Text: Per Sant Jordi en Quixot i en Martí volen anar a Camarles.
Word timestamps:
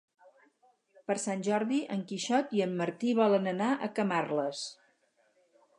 Per 1.09 1.15
Sant 1.23 1.43
Jordi 1.47 1.81
en 1.97 2.01
Quixot 2.13 2.55
i 2.61 2.65
en 2.67 2.75
Martí 2.81 3.15
volen 3.21 3.53
anar 3.53 3.71
a 3.75 3.91
Camarles. 4.01 4.65